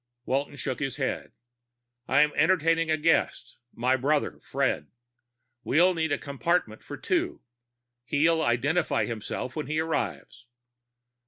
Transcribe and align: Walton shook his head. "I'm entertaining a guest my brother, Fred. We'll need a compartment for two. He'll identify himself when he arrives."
Walton 0.25 0.55
shook 0.55 0.79
his 0.79 0.95
head. 0.95 1.31
"I'm 2.07 2.31
entertaining 2.33 2.89
a 2.89 2.97
guest 2.97 3.57
my 3.71 3.95
brother, 3.95 4.39
Fred. 4.39 4.87
We'll 5.63 5.93
need 5.93 6.11
a 6.11 6.17
compartment 6.17 6.81
for 6.81 6.97
two. 6.97 7.43
He'll 8.05 8.41
identify 8.41 9.05
himself 9.05 9.55
when 9.55 9.67
he 9.67 9.79
arrives." 9.79 10.47